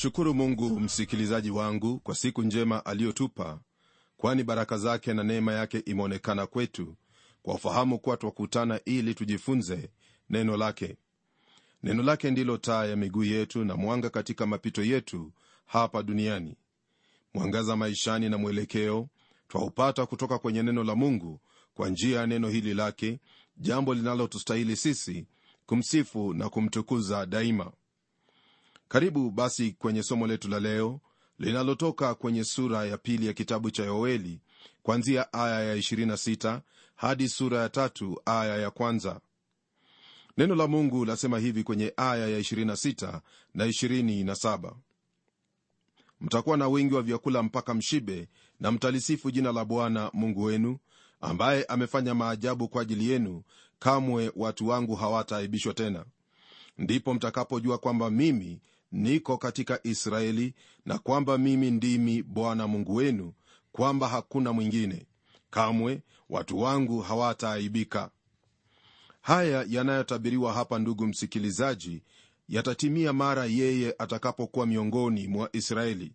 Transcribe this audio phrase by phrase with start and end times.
[0.00, 3.60] namshukuru mungu msikilizaji wangu kwa siku njema aliyotupa
[4.16, 6.96] kwani baraka zake na neema yake imeonekana kwetu
[7.42, 9.90] kwa ufahamu kuwa twakutana ili tujifunze
[10.30, 10.96] neno lake.
[11.82, 15.32] Neno lake ndilo taa ya miguu yetu na mwanga katika mapito yetu
[15.66, 16.56] hapa duniani.
[17.34, 19.08] Mwangaza maishani na mwelekeo
[19.48, 21.40] twaupata kutoka kwenye neno la mungu
[21.74, 23.20] kwa njia ya neno hili lake
[23.56, 25.26] jambo linalotustahili sisi
[25.66, 27.72] kumsifu na kumtukuza daima
[28.90, 31.00] karibu basi kwenye somo letu la leo
[31.38, 34.40] linalotoka kwenye sura ya pili ya kitabu cha yoeli
[34.82, 36.60] kwanzia aya ya 26
[36.96, 39.20] hadi sura ya tatu aya ya kwanza.
[40.36, 43.20] Neno la mungu lasema hivi kwenye aya ya 26
[43.54, 44.72] na 27
[46.20, 48.28] mtakuwa na wingi wa vyakula mpaka mshibe
[48.60, 50.78] na mtalisifu jina la bwana mungu wenu
[51.20, 53.42] ambaye amefanya maajabu kwa ajili yenu
[53.78, 56.04] kamwe watu wangu hawataaibishwa tena.
[56.78, 58.60] Ndipo mtakapojua kwamba mimi
[58.92, 60.54] niko katika israeli
[60.86, 63.32] na kwamba mimi ndimi bwana mungu wenu
[63.72, 65.06] kwamba hakuna mwingine.
[65.50, 68.10] Kamwe watu wangu hawataaibika.
[69.20, 72.02] Haya yanayotabiriwa hapa ndugu msikilizaji
[72.48, 76.12] yatatimia mara yeye atakapokuwa miongoni mwa israeli.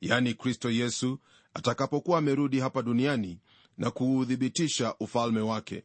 [0.00, 1.18] Yani kristo yesu
[1.54, 3.38] atakapokuwa amerudi hapa duniani
[3.78, 5.82] na kuuthibitisha ufalme wake.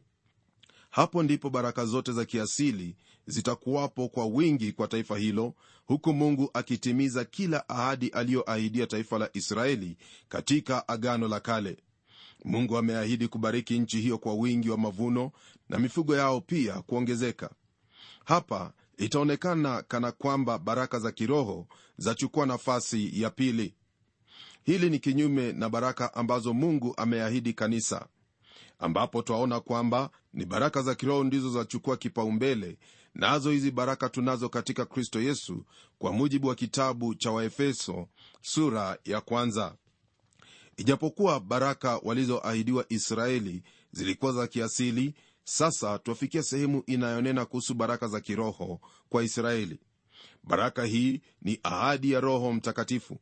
[0.90, 2.96] Hapo ndipo baraka zote za kiasili
[3.26, 5.54] zitakuwapo kwa wingi kwa taifa hilo
[5.86, 9.96] huku mungu akitimiza kila ahadi aliyoahidia taifa la israeli
[10.28, 11.76] katika agano la kale.
[12.44, 15.30] Mungu ameahidi kubariki nchi hiyo kwa wingi wa mavuno
[15.68, 17.50] na mifugo yao pia kuongezeka.
[18.24, 21.66] Hapa itaonekana kana kwamba baraka za kiroho
[21.98, 23.74] zachukua nafasi ya pili.
[24.62, 28.06] Hili ni kinyume na baraka ambazo mungu ameahidi kanisa
[28.78, 32.78] ambapo twaona kwamba ni baraka za kiroho ndizo zachukua kipaumbele
[33.14, 35.64] nazo hizi baraka tunazo katika kristo yesu
[35.98, 38.08] kwa mujibu wa kitabu cha waefeso
[38.42, 39.76] sura ya kwanza.
[40.76, 45.14] Ijapokuwa baraka walizoahidiwa israeli zilikuwa za kiasili
[45.44, 49.78] sasa twafikia sehemu inayonena kuhusu baraka za kiroho kwa israeli.
[50.44, 53.18] Baraka hii ni ahadi ya roho mtakatifu.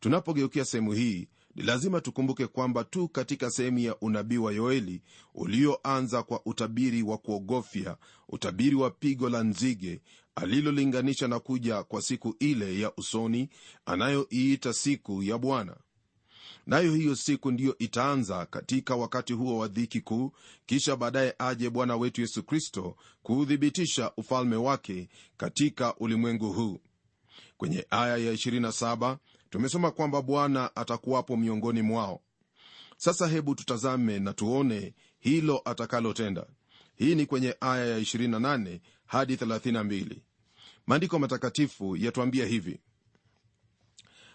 [0.00, 5.02] Tunapogeukia sehemu hii ni lazima tukumbuke kwamba tu katika sehemu ya unabii wa yoeli
[5.34, 7.96] ulioanza kwa utabiri wa kuogofya
[8.28, 10.00] utabiri wa pigo la nzige
[10.34, 13.48] alilolinganisha na kuja kwa siku ile ya usoni
[13.86, 15.76] anayoiita siku ya bwana.
[16.66, 20.32] Nayo hiyo siku ndiyo itaanza katika wakati huo wa dhiki kuu
[20.66, 26.80] kisha baadaye aje bwana wetu yesu kristo kuuthibitisha ufalme wake katika ulimwengu huu.
[27.56, 29.16] Kwenye aya ya 27
[29.50, 32.20] tumesoma kwamba bwana atakuwapo miongoni mwao.
[32.96, 36.46] Sasa hebu tutazame na tuone hilo atakalotenda.
[36.96, 40.16] Hii ni kwenye aya ya 28 hadi 32
[40.86, 42.80] maandiko matakatifu yatwambia hivi.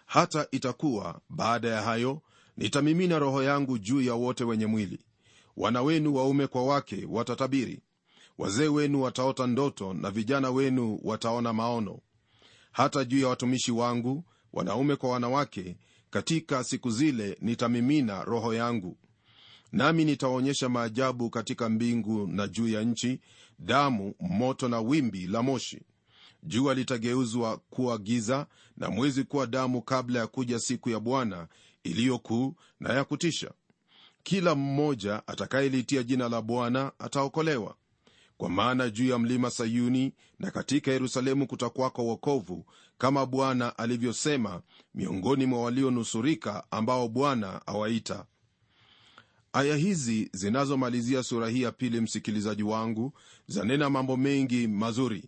[0.05, 2.21] Hata itakuwa baada ya hayo
[2.57, 4.99] nitamimina roho yangu juu ya wote wenye mwili.
[5.57, 7.79] Wana wenu waume kwa wake watatabiri.
[8.37, 11.99] Wazee wenu wataota ndoto na vijana wenu wataona maono.
[12.71, 14.23] Hata juu ya watumishi wangu
[14.55, 15.75] wanaume kwa wanawake
[16.09, 18.97] katika siku zile nitamimina roho yangu.
[19.71, 23.19] Nami nitaonyesha maajabu katika mbingu na juu ya nchi
[23.59, 25.81] damu moto na wimbi la moshi.
[26.43, 31.47] Jua litageuzwa kuwa giza na mwezi kuwa damu kabla ya kuja siku ya bwana
[31.83, 33.51] iliyokuu na ya kutisha.
[34.23, 37.75] Kila mmoja atakayelitia jina la bwana ataokolewa
[38.37, 42.65] kwa maana juu ya mlima sayuni na katika yerusalemu kutakwako wokovu
[42.97, 44.61] kama bwana alivyosema
[44.95, 48.25] miongoni mwa walionusurika ambao bwana awaita.
[49.53, 53.13] Aya hizi zinazomalizia sura hii ya pili msikilizaji wangu
[53.47, 55.23] zanena mambo mengi mazuri.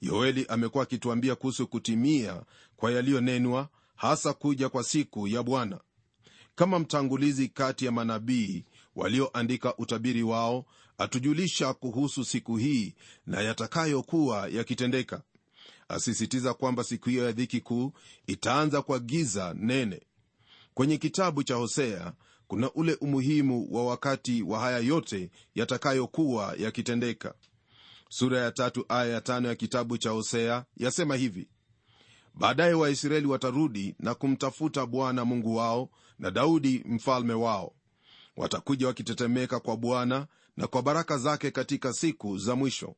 [0.00, 2.42] Yoeli amekuwa akituambia kuhusu kutimia
[2.76, 5.80] kwa yaliyonenwa hasa kuja kwa siku ya bwana.
[6.54, 8.64] Kama mtangulizi kati ya manabii
[8.96, 10.64] walioandika utabiri wao
[10.98, 12.94] atujulisha kuhusu siku hii
[13.26, 15.22] na yatakayokuwa yakitendeka.
[15.88, 17.92] Asisitiza kwamba siku hiyo ya dhiki kuu
[18.26, 20.00] itaanza kwa giza nene.
[20.74, 22.12] Kwenye kitabu cha hosea
[22.46, 27.34] kuna ule umuhimu wa wakati wa haya yote yatakayokuwa yakitendeka.
[28.08, 31.48] Sura ya tatu aya ya tano ya kitabu cha hosea yasema hivi
[32.34, 37.72] baadaye waisraeli watarudi na kumtafuta bwana mungu wao na daudi mfalme wao.
[38.36, 42.94] Watakuja wakitetemeka kwa bwana na kwa baraka zake katika siku za mwisho.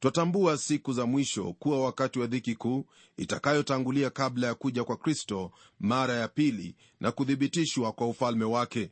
[0.00, 2.86] Twatambua siku za mwisho kuwa wakati wa dhiki kuu
[3.16, 8.90] itakayotangulia kabla ya kuja kwa kristo mara ya pili na kuthibitishwa kwa ufalme wake.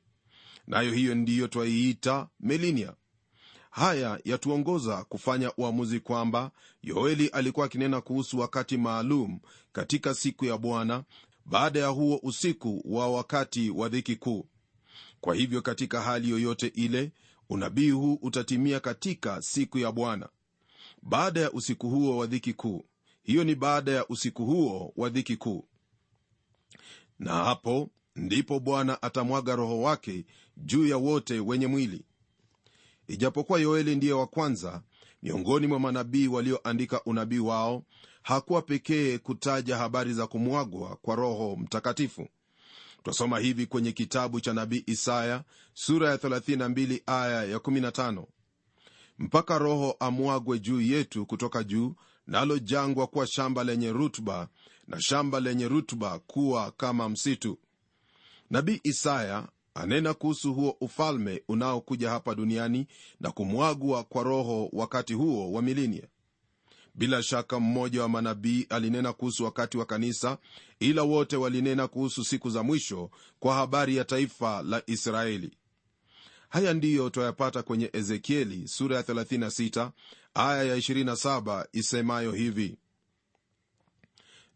[0.67, 2.95] Nayo hiyo ndiyo twaiita melinia
[3.71, 6.51] haya yatuongoza kufanya uamuzi kwamba
[6.83, 9.41] yoeli alikuwa akinena kuhusu wakati maalum
[9.73, 11.05] katika siku ya bwana
[11.45, 14.47] baada ya huo usiku wa wakati wa dhiki kuu.
[15.21, 17.13] Kwa hivyo katika hali yoyote ile
[17.51, 20.29] unabii huu utatimia katika siku ya bwana.
[21.03, 22.85] Baada ya usiku huo wa dhiki kuu.
[23.23, 25.65] Hiyo ni baada ya usiku huo wa dhiki kuu.
[27.19, 30.25] Na hapo ndipo bwana atamwaga roho wake
[30.57, 32.05] juu ya wote wenye mwili.
[33.09, 34.83] Ijapokuwa yoeli ndiye wa kwanza
[35.23, 37.85] miongoni mwa manabii walioandika unabii wao
[38.23, 42.29] hakuwa pekee kutaja habari za kumwagwa kwa roho mtakatifu
[43.09, 45.45] twasoma hivi kwenye kitabu cha nabii isaya
[45.75, 48.25] sura ya 32 aya ya 15
[49.19, 51.95] mpaka roho amwagwe juu yetu kutoka juu
[52.27, 54.49] nalo jangwa kuwa shamba lenye rutba
[54.89, 57.59] na shamba lenye rutba kuwa kama msitu.
[58.51, 62.87] Nabii isaya anena kuhusu huo ufalme unaokuja hapa duniani
[63.21, 66.09] na kumwagwa kwa roho wakati huo wa milinia
[66.99, 70.39] bila shaka mmoja wa manabii alinena kuhusu wakati wa kanisa
[70.81, 73.11] ila wote walinena kuhusu siku za mwisho
[73.41, 75.51] kwa habari ya taifa la israeli.
[76.49, 79.91] Haya ndiyo twayapata kwenye ezekieli sura ya 36
[80.35, 82.77] aya ya 27 isemayo hivi.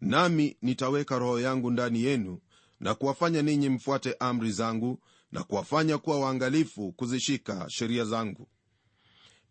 [0.00, 2.38] Nami nitaweka roho yangu ndani yenu
[2.80, 4.98] na kuwafanya ninyi mfuate amri zangu
[5.32, 8.48] na kuwafanya kuwa waangalifu kuzishika sheria zangu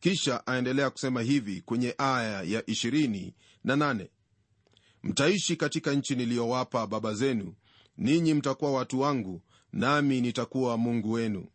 [0.01, 4.07] kisha aendelea kusema hivi kwenye aya ya 28
[5.03, 7.53] mtaishi katika nchi niliyowapa baba zenu
[7.98, 9.42] ninyi mtakuwa watu wangu
[9.74, 11.48] nami nitakuwa mungu wenu.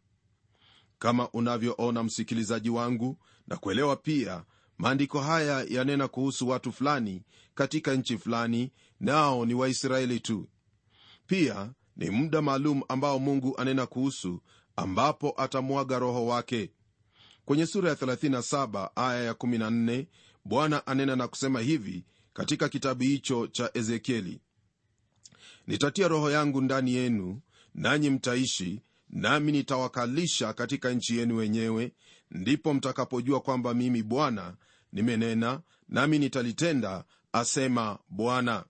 [0.98, 4.44] Kama unavyoona msikilizaji wangu na kuelewa pia
[4.78, 7.22] maandiko haya yanena kuhusu watu fulani
[7.54, 10.48] katika nchi fulani nao ni waisraeli tu.
[11.26, 14.42] Pia ni muda maalum ambao mungu anena kuhusu
[14.76, 16.70] ambapo atamwaga roho wake
[17.46, 20.06] kwenye sura ya 37 aya ya 14
[20.44, 24.40] bwana anena na kusema hivi katika kitabu hicho cha ezekieli.
[25.66, 27.40] Nitatia roho yangu ndani yenu
[27.74, 31.92] nanyi mtaishi nami nitawakalisha katika nchi yenu wenyewe.
[32.30, 34.56] Ndipo mtakapojua kwamba mimi bwana
[34.92, 38.64] nimenena nami nitalitenda asema bwana.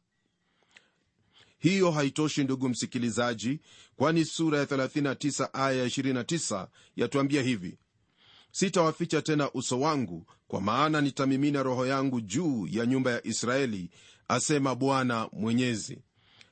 [1.59, 3.61] Hiyo haitoshi ndugu msikilizaji
[3.97, 7.79] kwani sura ya 39 aya ya 29 yatuambia hivi
[8.59, 13.91] sitawaficha tena uso wangu kwa maana nitamimina roho yangu juu ya nyumba ya israeli
[14.29, 15.99] asema bwana mwenyezi.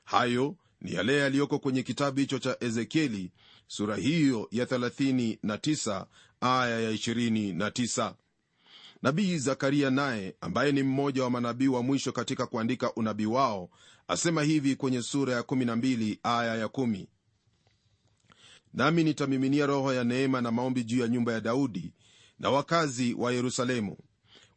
[0.03, 3.31] Hayo ni yale yaliyoko kwenye kitabu hicho cha ezekieli
[3.67, 6.05] sura hiyo ya 39
[6.41, 8.13] aya ya 29
[9.01, 13.69] nabii zakaria naye ambaye ni mmoja wa manabii wa mwisho katika kuandika unabii wao
[14.07, 17.05] asema hivi kwenye sura ya 12 aya ya 1
[18.75, 21.93] nami nitamiminia roho ya neema na maombi juu ya nyumba ya daudi
[22.39, 23.97] na wakazi wa yerusalemu.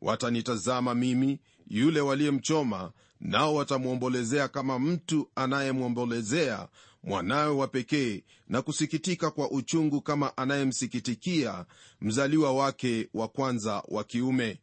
[0.00, 6.68] Watanitazama mimi yule waliyemchoma nao watamwombolezea kama mtu anayemwombolezea
[7.02, 11.66] mwanawe wa pekee na kusikitika kwa uchungu kama anayemsikitikia
[12.00, 14.60] mzaliwa wake wa kwanza wa kiume.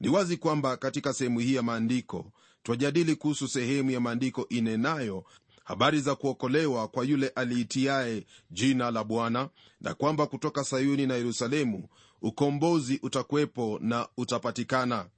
[0.00, 5.24] Ni wazi kwamba katika sehemu hii ya maandiko twajadili kuhusu sehemu ya maandiko inenayo
[5.64, 9.48] habari za kuokolewa kwa yule aliitiaye jina la bwana
[9.80, 11.88] na kwamba kutoka sayuni na yerusalemu
[12.22, 15.08] ukombozi utakuwepo na utapatikana.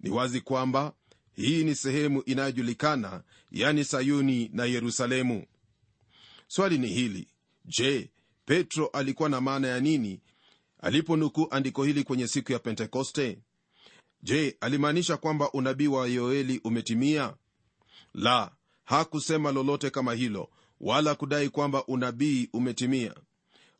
[0.00, 0.92] Ni wazi kwamba
[1.34, 5.44] hii ni sehemu inayojulikana yani sayuni na yerusalemu.
[6.48, 7.28] Swali ni hili
[7.64, 8.10] je
[8.44, 10.20] petro alikuwa na maana ya nini
[10.80, 13.38] aliponukuu andiko hili kwenye siku ya pentekoste?
[14.22, 17.34] Je alimaanisha kwamba unabii wa yoeli umetimia?
[18.14, 18.50] La
[18.98, 20.48] hakusema lolote kama hilo
[20.80, 23.14] wala kudai kwamba unabii umetimia.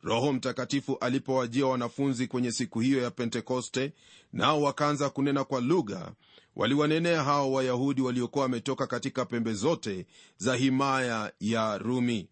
[0.03, 3.93] Roho mtakatifu alipowajia wanafunzi kwenye siku hiyo ya pentekoste
[4.33, 6.13] nao wakaanza kunena kwa lugha
[6.57, 12.29] waliwanenea hao wayahudi waliokuwa wametoka katika pembe zote za himaya ya rumi.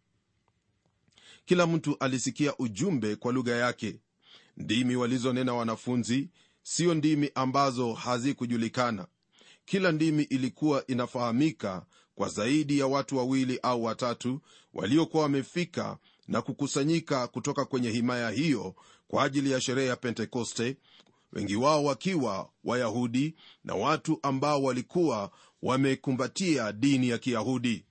[1.45, 4.01] Kila mtu alisikia ujumbe kwa lugha yake.
[4.57, 6.29] Ndimi walizonena wanafunzi
[6.63, 9.07] sio ndimi ambazo hazikujulikana.
[9.65, 11.87] Kila ndimi ilikuwa inafahamika
[12.21, 14.41] kwa zaidi ya watu wawili au watatu
[14.75, 15.99] waliokuwa wamefika
[16.29, 18.75] na kukusanyika kutoka kwenye himaya hiyo
[19.09, 20.77] kwa ajili ya sherehe ya pentekoste
[21.33, 23.35] wengi wao wakiwa wayahudi
[23.65, 25.31] na watu ambao walikuwa
[25.63, 27.85] wamekumbatia dini ya kiyahudi.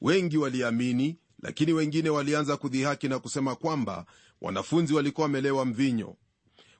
[0.00, 4.06] Wengi waliamini lakini wengine walianza kudhihaki na kusema kwamba
[4.40, 6.16] wanafunzi walikuwa wamelewa mvinyo.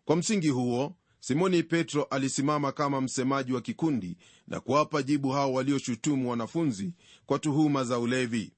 [0.05, 4.17] Kwa msingi huo simoni petro alisimama kama msemaji wa kikundi
[4.49, 6.93] na kuwapa jibu hao walioshutumu wanafunzi
[7.27, 8.53] kwa tuhuma za ulevi.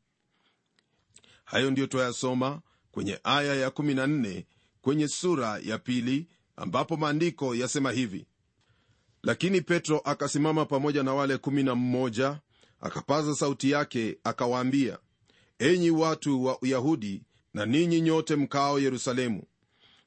[1.44, 4.44] Hayo ndiyo twayasoma kwenye aya ya 14
[4.80, 8.26] kwenye sura ya pili ambapo maandiko yasema hivi.
[9.22, 12.40] Lakini petro akasimama pamoja na wale kumi na mmoja
[12.80, 14.98] akapaza sauti yake akawaambia
[15.58, 17.22] enyi watu wa uyahudi
[17.54, 19.42] na ninyi nyote mkaao yerusalemu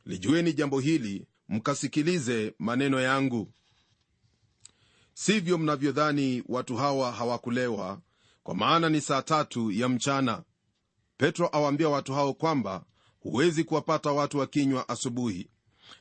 [0.05, 3.51] lijueni jambo hili mkasikilize maneno yangu.
[5.13, 8.01] Sivyo mnavyodhani watu hawa hawakulewa
[8.43, 10.43] kwa maana ni saa tatu ya mchana.
[11.17, 12.85] Petro awaambia watu hao kwamba
[13.19, 15.49] huwezi kuwapata watu wakinywa asubuhi.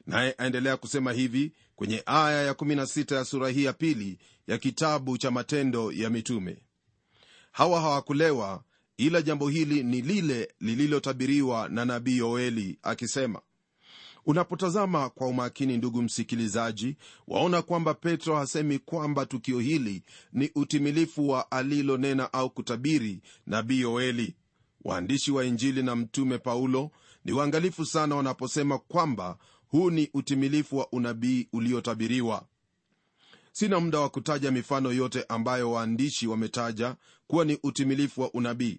[0.07, 5.31] Naye aendelea kusema hivi kwenye aya ya16 ya sura hii ya pili ya kitabu cha
[5.31, 6.63] matendo ya mitume.
[7.53, 8.65] Hawa hawakulewa
[8.97, 13.41] ila jambo hili ni lile lililotabiriwa na nabii yoeli akisema
[14.29, 16.97] unapotazama kwa umakini ndugu msikilizaji
[17.29, 24.35] waona kwamba petro hasemi kwamba tukio hili ni utimilifu wa alilonena au kutabiri nabii yoeli.
[24.85, 26.91] Waandishi wa injili na mtume paulo
[27.25, 32.47] ni waangalifu sana wanaposema kwamba huu ni utimilifu wa unabii uliotabiriwa.
[33.53, 38.79] Sina muda wa kutaja mifano yote ambayo waandishi wametaja kuwa ni utimilifu wa unabii.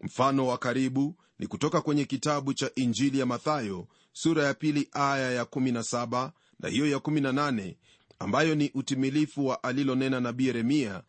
[0.00, 5.30] Mfano wa karibu ni kutoka kwenye kitabu cha injili ya mathayo sura ya pili aya
[5.32, 7.74] ya 17 na hiyo ya 18
[8.18, 11.02] ambayo ni utimilifu wa alilonena nabii yeremia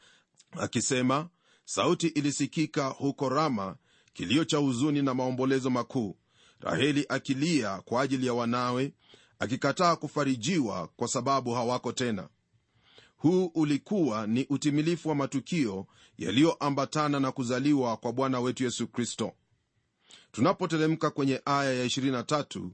[0.52, 1.30] akisema
[1.66, 3.76] sauti ilisikika huko rama
[4.14, 6.18] kilio cha huzuni na maombolezo makuu.
[6.60, 8.94] Raheli akilia kwa ajili ya wanawe
[9.40, 12.30] akikataa kufarijiwa kwa sababu hawako tena.
[13.18, 19.34] Huu ulikuwa ni utimilifu wa matukio yaliyoambatana na kuzaliwa kwa bwana wetu yesu kristo.
[20.32, 22.70] Tunapotelemka kwenye aya ya 23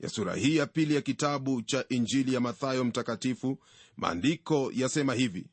[0.00, 3.58] ya sura hii ya pili ya kitabu cha injili ya mathayo mtakatifu
[3.96, 5.46] maandiko yasema hivi.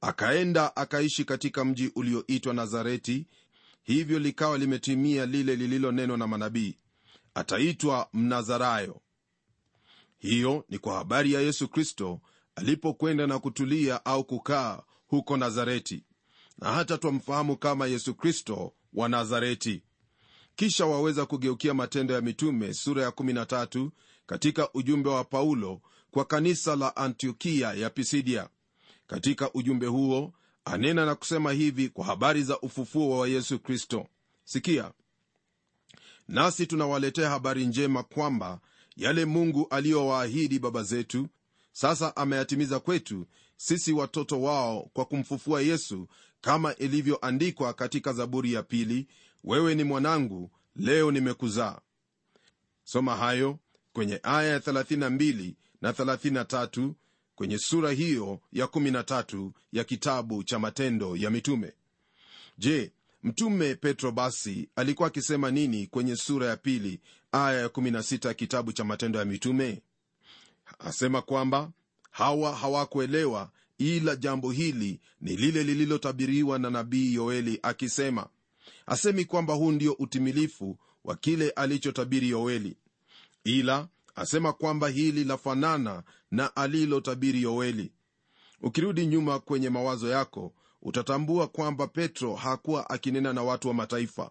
[0.00, 3.26] Akaenda akaishi katika mji ulioitwa nazareti
[3.82, 6.78] hivyo likawa limetimia lile lililonenwa na manabii.
[7.34, 9.00] Ataitwa mnazarayo.
[10.18, 12.20] Hiyo ni kwa habari ya yesu kristo
[12.54, 16.04] alipokwenda na kutulia au kukaa huko nazareti.
[16.58, 19.82] Na hata twamfahamu kama yesu kristo wa nazareti
[20.56, 23.90] kisha waweza kugeukia matendo ya mitume sura ya 13
[24.26, 28.48] katika ujumbe wa paulo kwa kanisa la antiokia ya pisidia.
[29.06, 30.32] Katika ujumbe huo
[30.64, 34.06] anena na kusema hivi kwa habari za ufufuo wa yesu kristo.
[34.44, 34.92] Sikia.
[36.28, 38.60] Nasi tunawaletea habari njema kwamba
[38.96, 41.28] yale mungu aliyowaahidi baba zetu
[41.72, 46.08] sasa ameyatimiza kwetu sisi watoto wao kwa kumfufua yesu
[46.40, 49.06] kama ilivyoandikwa katika zaburi ya pili
[49.46, 51.80] wewe ni mwanangu leo nimekuzaa.
[52.84, 53.58] Soma hayo
[53.92, 56.92] kwenye aya ya 32 na 33
[57.34, 61.72] kwenye sura hiyo ya 13 ya kitabu cha matendo ya mitume.
[62.58, 67.00] Je mtume petro basi alikuwa akisema nini kwenye sura ya pili
[67.32, 69.82] aya ya 16 ya kitabu cha matendo ya mitume?
[70.78, 71.70] Asema kwamba
[72.10, 78.28] hawa hawakuelewa ila jambo hili ni lile lililotabiriwa na nabii yoeli akisema
[78.86, 82.76] asemi kwamba huu ndio utimilifu wa kile alichotabiri yoeli.
[83.44, 87.92] Ila asema kwamba hili lafanana na alilotabiri yoeli.
[88.62, 94.30] Ukirudi nyuma kwenye mawazo yako utatambua kwamba petro hakuwa akinena na watu wa mataifa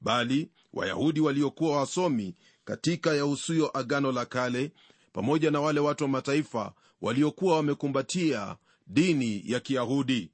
[0.00, 2.34] bali wayahudi waliokuwa wasomi
[2.64, 4.72] katika yahusuyo agano la kale
[5.12, 10.30] pamoja na wale watu wa mataifa waliokuwa wamekumbatia dini ya kiyahudi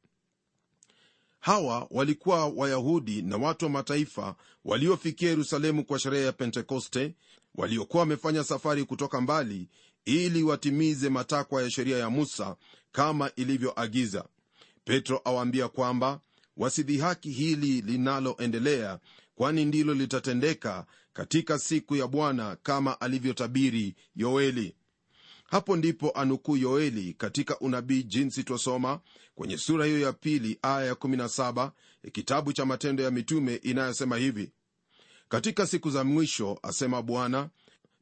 [1.47, 4.35] hawa walikuwa wayahudi na watu wa mataifa
[4.65, 7.15] waliofikia yerusalemu kwa sherehe ya pentekoste
[7.55, 9.69] waliokuwa wamefanya safari kutoka mbali
[10.05, 12.57] ili watimize matakwa ya sheria ya musa
[12.93, 14.25] kama ilivyoagiza.
[14.85, 16.21] Petro awaambia kwamba
[16.57, 18.99] wasidhihaki hili linaloendelea
[19.35, 24.75] kwani ndilo litatendeka katika siku ya bwana kama alivyotabiri yoeli
[25.47, 29.01] hapo ndipo anukuu yoeli katika unabii jinsi twasoma
[29.35, 31.71] kwenye sura hiyo ya pili aya ya 17
[32.05, 34.53] ya kitabu cha matendo ya mitume inayosema hivi
[35.29, 37.51] katika siku za mwisho asema bwana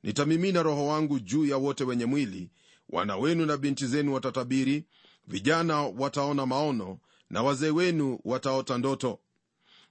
[0.02, 2.50] nitamimina roho wangu juu ya wote wenye mwili.
[2.90, 4.84] Wana wenu na binti zenu watatabiri
[5.26, 6.98] vijana wataona maono
[7.30, 9.18] na wazee wenu wataota ndoto.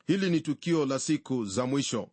[0.07, 2.09] Hili ni tukio la siku za mwisho.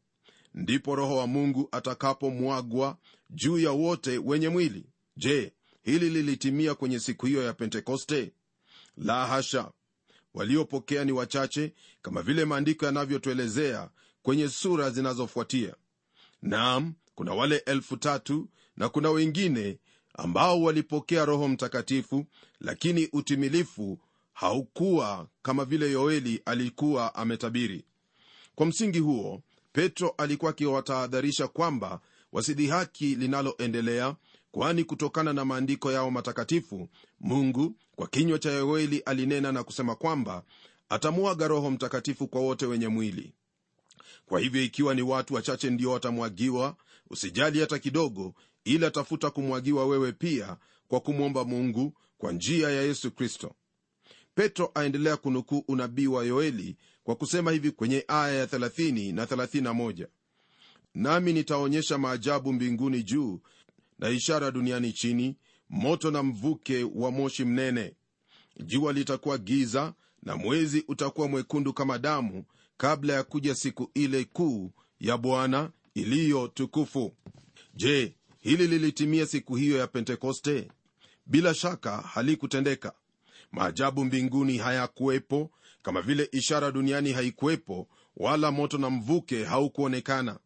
[0.54, 2.96] Ndipo roho wa mungu atakapomwagwa
[3.30, 4.86] juu ya wote wenye mwili
[5.20, 8.32] je hili lilitimia kwenye siku hiyo ya pentekoste?
[8.96, 9.70] La hasha!
[10.34, 13.90] Waliopokea ni wachache kama vile maandiko yanavyotuelezea
[14.22, 15.74] kwenye sura zinazofuatia.
[16.42, 19.78] Naam kuna wale elfu tatu na kuna wengine
[20.14, 22.26] ambao walipokea roho mtakatifu
[22.60, 23.98] lakini utimilifu
[24.32, 27.84] haukuwa kama vile yoeli alikuwa ametabiri.
[28.54, 32.00] Kwa msingi huo petro alikuwa akiwatahadharisha kwamba
[32.32, 34.16] wasidhihaki linaloendelea
[34.52, 36.88] kwani kutokana na maandiko yao matakatifu
[37.20, 40.42] mungu kwa kinywa cha yoeli alinena na kusema kwamba
[40.88, 43.32] atamwaga roho mtakatifu kwa wote wenye mwili.
[44.26, 46.76] Kwa hivyo ikiwa ni watu wachache ndio watamwagiwa
[47.10, 50.56] usijali hata kidogo ila tafuta kumwagiwa wewe pia
[50.88, 53.54] kwa kumwomba mungu kwa njia ya yesu kristo.
[54.34, 60.06] Petro aendelea kunukuu unabii wa yoeli kwa kusema hivi kwenye aya ya 30 na 31
[60.94, 63.40] nami nitaonyesha maajabu mbinguni juu
[64.00, 65.36] na ishara duniani chini
[65.70, 67.94] moto na mvuke wa moshi mnene.
[68.64, 72.44] Jua litakuwa giza na mwezi utakuwa mwekundu kama damu
[72.76, 77.12] kabla ya kuja siku ile kuu ya bwana iliyo tukufu.
[77.74, 80.68] Je hili lilitimia siku hiyo ya pentekoste?
[81.26, 82.92] Bila shaka halikutendeka.
[83.52, 85.50] Maajabu mbinguni hayakuwepo
[85.82, 90.38] kama vile ishara duniani haikuwepo wala moto na mvuke haukuonekana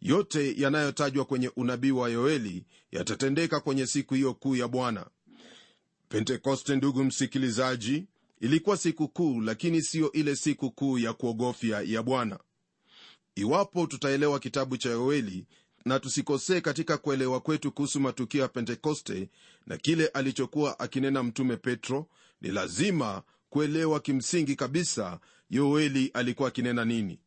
[0.00, 5.06] yote yanayotajwa kwenye unabii wa yoeli yatatendeka kwenye siku hiyo kuu ya bwana.
[6.08, 8.06] Pentekoste ndugu msikilizaji
[8.40, 12.38] ilikuwa siku kuu lakini siyo ile siku kuu ya kuogofya ya bwana.
[13.34, 15.46] Iwapo tutaelewa kitabu cha yoeli
[15.84, 19.28] na tusikosee katika kuelewa kwetu kuhusu matukio ya pentekoste
[19.66, 22.06] na kile alichokuwa akinena mtume petro
[22.40, 27.20] ni lazima kuelewa kimsingi kabisa yoeli alikuwa akinena nini.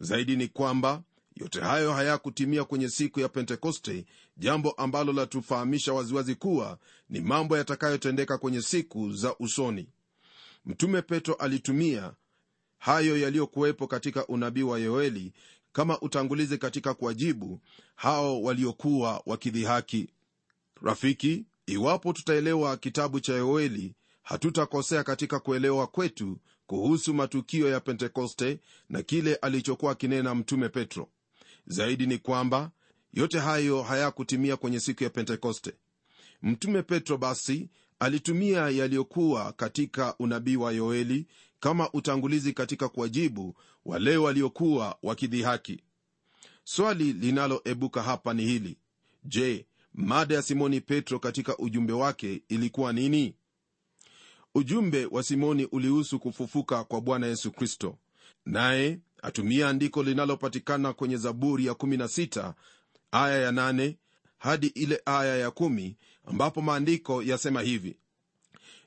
[0.00, 1.02] Zaidi ni kwamba
[1.40, 4.04] yote hayo hayakutimia kwenye siku ya pentekoste
[4.36, 6.78] jambo ambalo latufahamisha waziwazi kuwa
[7.10, 9.88] ni mambo yatakayotendeka kwenye siku za usoni.
[10.66, 12.12] Mtume petro alitumia
[12.78, 15.32] hayo yaliyokuwepo katika unabii wa yoeli
[15.72, 17.60] kama utangulizi katika kuwajibu
[17.96, 20.08] hao waliokuwa wakidhihaki.
[20.82, 29.02] Rafiki iwapo tutaelewa kitabu cha yoeli hatutakosea katika kuelewa kwetu kuhusu matukio ya pentekoste na
[29.02, 31.08] kile alichokuwa akinena mtume petro
[31.68, 32.70] zaidi ni kwamba
[33.12, 35.72] yote hayo hayakutimia kwenye siku ya pentekoste.
[36.42, 41.26] Mtume petro basi alitumia yaliyokuwa katika unabii wa yoeli
[41.60, 43.54] kama utangulizi katika kuwajibu
[43.84, 45.82] wale waliokuwa wakidhihaki.
[46.64, 48.76] Swali linaloebuka hapa ni hili.
[49.24, 53.34] Je mada ya simoni petro katika ujumbe wake ilikuwa nini?
[54.54, 57.98] Ujumbe wa simoni ulihusu kufufuka kwa bwana yesu kristo.
[58.46, 62.52] Naye atumia andiko linalopatikana kwenye zaburi ya 16
[63.12, 63.94] aya ya 8
[64.38, 67.96] hadi ile aya ya 1 ambapo maandiko yasema hivi.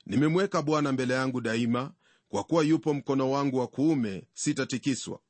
[0.06, 1.92] Nimemweka bwana mbele yangu daima
[2.28, 5.20] kwa kuwa yupo mkono wangu wa kuume sitatikiswa.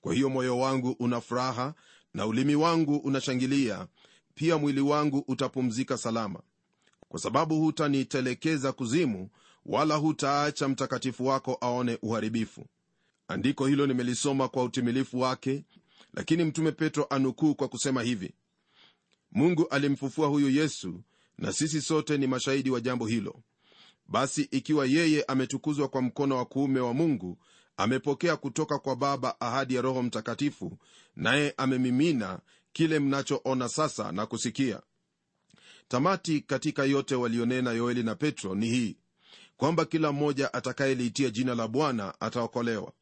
[0.00, 1.74] Kwa hiyo moyo wangu una furaha
[2.14, 3.86] na ulimi wangu unashangilia
[4.34, 6.40] pia mwili wangu utapumzika salama.
[7.08, 9.30] Kwa sababu hutanitelekeza kuzimu
[9.66, 12.66] wala hutaacha mtakatifu wako aone uharibifu
[13.28, 15.64] andiko hilo nimelisoma kwa utimilifu wake
[16.14, 18.34] lakini mtume petro anukuu kwa kusema hivi
[19.32, 21.02] mungu alimfufua huyu yesu
[21.38, 23.42] na sisi sote ni mashahidi wa jambo hilo.
[24.06, 27.38] Basi ikiwa yeye ametukuzwa kwa mkono wa kuume wa mungu
[27.76, 30.78] amepokea kutoka kwa baba ahadi ya roho mtakatifu
[31.16, 32.40] naye amemimina
[32.72, 34.80] kile mnachoona sasa na kusikia.
[35.88, 38.96] Tamati katika yote walionena yoeli na petro ni hii
[39.56, 42.92] kwamba kila mmoja atakayeliitia jina la bwana ataokolewa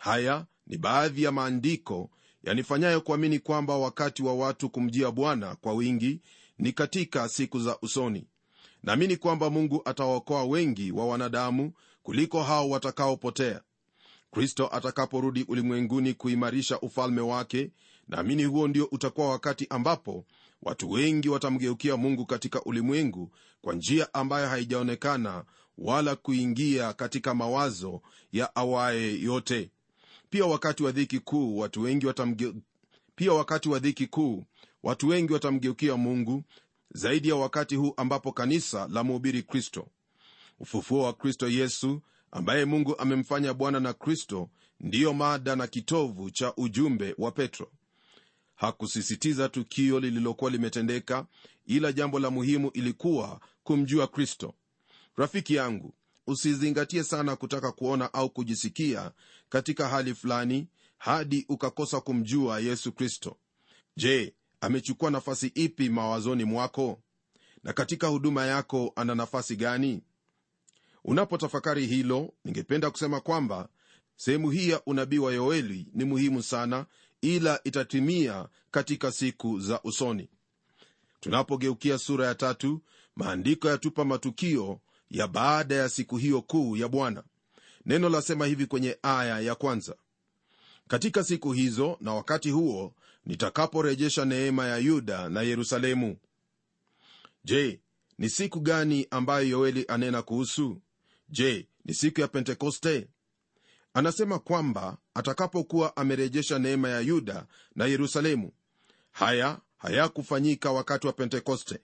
[0.00, 2.10] haya ni baadhi ya maandiko
[2.44, 6.20] yanifanyayo kuamini kwamba wakati wa watu kumjia bwana kwa wingi
[6.58, 8.26] ni katika siku za usoni.
[8.82, 13.60] Naamini kwamba mungu atawaokoa wengi wa wanadamu kuliko hao watakaopotea.
[14.30, 17.70] Kristo atakaporudi ulimwenguni kuimarisha ufalme wake
[18.08, 20.24] naamini huo ndio utakuwa wakati ambapo
[20.62, 23.30] watu wengi watamgeukia mungu katika ulimwengu
[23.62, 25.44] kwa njia ambayo haijaonekana
[25.78, 29.70] wala kuingia katika mawazo ya awaye yote
[30.30, 32.52] pia wakati wa dhiki kuu watu wengi watamge...
[33.16, 34.44] pia wakati wa dhiki kuu
[34.82, 36.42] watu wengi watamgeukia mungu
[36.94, 39.88] zaidi ya wakati huu ambapo kanisa la mhubiri kristo.
[40.60, 46.54] Ufufuo wa kristo yesu ambaye mungu amemfanya bwana na kristo ndiyo mada na kitovu cha
[46.56, 47.70] ujumbe wa petro.
[48.54, 51.26] Hakusisitiza tukio lililokuwa limetendeka
[51.66, 54.54] ila jambo la muhimu ilikuwa kumjua kristo.
[55.16, 55.94] Rafiki yangu
[56.30, 59.12] usizingatie sana kutaka kuona au kujisikia
[59.48, 63.36] katika hali fulani hadi ukakosa kumjua yesu kristo.
[63.96, 67.00] Je amechukua nafasi ipi mawazoni mwako?
[67.64, 70.02] Na katika huduma yako ana nafasi gani?
[71.04, 73.68] Unapotafakari hilo ningependa kusema kwamba
[74.16, 76.86] sehemu hii ya unabii wa yoeli ni muhimu sana
[77.20, 80.28] ila itatimia katika siku za usoni.
[81.20, 82.80] Tunapogeukia sura ya tatu
[83.16, 87.22] maandiko yatupa matukio ya baada ya siku hiyo kuu ya bwana.
[87.86, 89.96] Neno lasema hivi kwenye aya ya kwanza.
[90.88, 92.94] Katika siku hizo na wakati huo
[93.26, 96.16] nitakaporejesha neema ya yuda na yerusalemu.
[97.44, 97.80] Je
[98.18, 100.80] ni siku gani ambayo yoeli anena kuhusu?
[101.28, 103.08] Je ni siku ya pentekoste?
[103.94, 108.52] Anasema kwamba atakapokuwa amerejesha neema ya yuda na yerusalemu
[109.10, 111.78] haya hayakufanyika wakati wa pentekoste.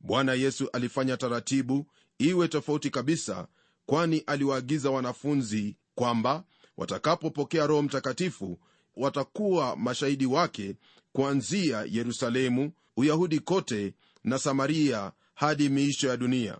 [0.00, 1.86] Bwana yesu alifanya taratibu
[2.18, 3.46] iwe tofauti kabisa
[3.86, 6.44] kwani aliwaagiza wanafunzi kwamba
[6.76, 8.58] watakapopokea roho mtakatifu
[8.96, 10.76] watakuwa mashahidi wake
[11.12, 16.58] kuanzia yerusalemu uyahudi kote na samaria hadi miisho ya dunia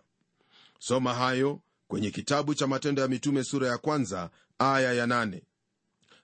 [0.79, 5.43] soma hayo kwenye kitabu cha matendo ya mitume sura ya kwanza aya ya nane.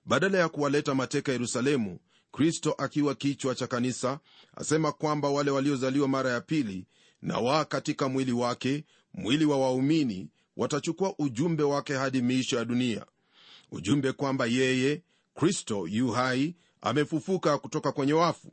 [0.04, 1.98] badala ya kuwaleta mateka yerusalemu
[2.32, 4.20] kristo akiwa kichwa cha kanisa
[4.56, 6.86] asema kwamba wale waliozaliwa mara ya pili
[7.22, 8.84] na wa katika mwili wake
[9.14, 13.06] mwili wa waumini watachukua ujumbe wake hadi miisho ya dunia.
[13.70, 15.02] Ujumbe kwamba yeye
[15.34, 18.52] kristo yu hai amefufuka kutoka kwenye wafu.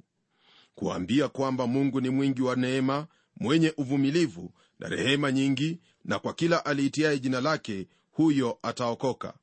[0.75, 6.65] Kuambia kwamba mungu ni mwingi wa neema mwenye uvumilivu na rehema nyingi na kwa kila
[6.65, 9.33] aliitiaye jina lake huyo ataokoka.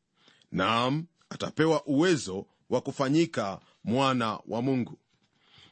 [0.53, 4.99] Naam atapewa uwezo wa kufanyika mwana wa mungu.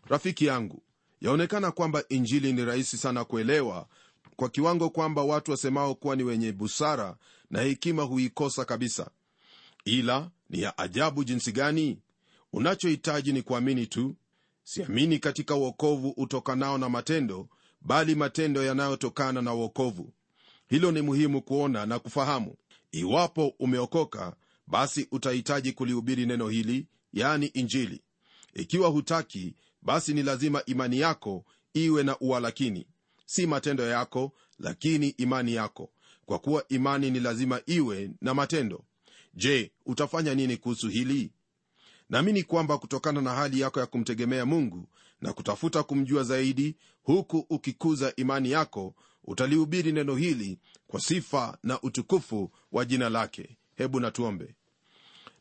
[0.08, 0.82] Rafiki yangu
[1.20, 3.88] yaonekana kwamba injili ni rahisi sana kuelewa
[4.36, 7.16] kwa kiwango kwamba watu wasemao kuwa ni wenye busara
[7.50, 9.10] na hekima huikosa kabisa.
[9.84, 11.98] Ila ni ya ajabu jinsi gani?
[12.52, 14.14] Unachohitaji ni kuamini tu.
[14.64, 17.48] Siamini katika uokovu utokanao na matendo
[17.80, 20.12] bali matendo yanayotokana na uokovu
[20.68, 22.54] hilo ni muhimu kuona na kufahamu.
[22.92, 28.02] Iwapo umeokoka basi utahitaji kulihubiri neno hili yani injili.
[28.54, 31.44] Ikiwa hutaki basi ni lazima imani yako
[31.74, 32.86] iwe na uwalakini
[33.26, 35.90] si matendo yako lakini imani yako.
[36.26, 38.84] Kwa kuwa imani ni lazima iwe na matendo.
[39.34, 41.32] Je utafanya nini kuhusu hili?
[42.08, 44.88] Naamini kwamba kutokana na hali yako ya kumtegemea mungu
[45.20, 52.50] na kutafuta kumjua zaidi huku ukikuza imani yako utalihubiri neno hili kwa sifa na utukufu
[52.72, 53.56] wa jina lake.
[53.74, 54.54] Hebu natuombe.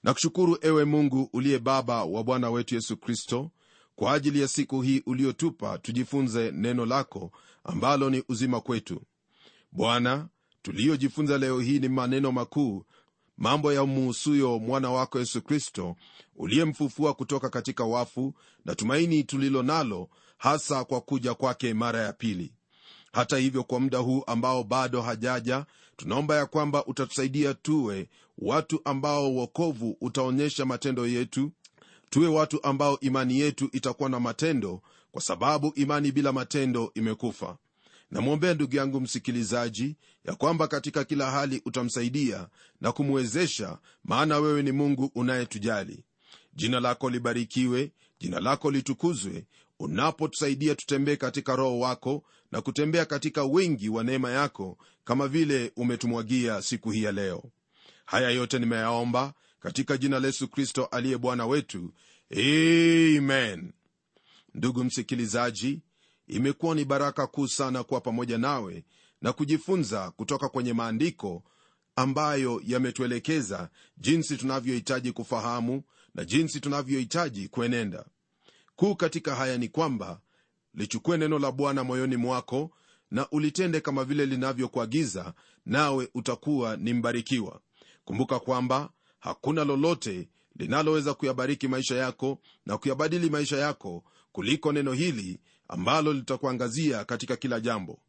[0.03, 3.51] Nakushukuru ewe mungu uliye baba wa bwana wetu yesu kristo
[3.95, 7.31] kwa ajili ya siku hii uliotupa tujifunze neno lako
[7.63, 9.01] ambalo ni uzima kwetu.
[9.71, 10.27] Bwana
[10.61, 12.85] tuliyojifunza leo hii ni maneno makuu
[13.37, 15.95] mambo ya muhusuyo mwana wako yesu kristo
[16.35, 18.33] uliyemfufua kutoka katika wafu
[18.65, 22.53] na tumaini tulilo nalo hasa kwa kuja kwake mara ya pili.
[23.13, 25.65] Hata hivyo kwa muda huu ambao bado hajaja
[25.97, 31.51] tunaomba ya kwamba utatusaidia tuwe watu ambao wokovu utaonyesha matendo yetu
[32.09, 34.81] tuwe watu ambao imani yetu itakuwa na matendo
[35.13, 37.57] kwa sababu imani bila matendo imekufa.
[38.11, 39.95] Namwombea ndugu yangu msikilizaji
[40.25, 42.47] ya kwamba katika kila hali utamsaidia
[42.81, 46.03] na kumwezesha maana wewe ni mungu unayetujali.
[46.53, 49.45] Jina lako libarikiwe jina lako litukuzwe
[49.79, 56.61] unapotusaidia tutembee katika roho wako na kutembea katika wingi wa neema yako kama vile umetumwagia
[56.61, 57.43] siku hii ya leo.
[58.05, 61.93] Haya yote nimeyaomba katika jina la yesu kristo aliye bwana wetu.
[62.31, 63.73] Amen
[64.53, 65.81] ndugu msikilizaji
[66.27, 68.85] imekuwa ni baraka kuu sana kuwa pamoja nawe
[69.21, 71.43] na kujifunza kutoka kwenye maandiko
[71.95, 75.83] ambayo yametuelekeza jinsi tunavyohitaji kufahamu
[76.15, 78.05] na jinsi tunavyohitaji kuenenda.
[78.75, 80.21] Kuu katika haya ni kwamba
[80.73, 82.71] lichukue neno la bwana moyoni mwako
[83.11, 85.33] na ulitende kama vile linavyokuagiza
[85.65, 87.61] nawe utakuwa ni mbarikiwa.
[88.05, 88.89] Kumbuka kwamba
[89.19, 97.05] hakuna lolote linaloweza kuyabariki maisha yako na kuyabadili maisha yako kuliko neno hili ambalo litakuangazia
[97.05, 97.99] katika kila jambo.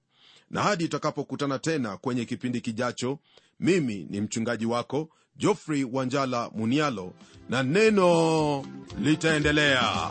[0.51, 3.19] Na hadi itakapokutana tena kwenye kipindi kijacho
[3.61, 7.15] mimi ni mchungaji wako jofrey wanjala munialo
[7.49, 8.65] na neno
[9.01, 10.11] litaendelea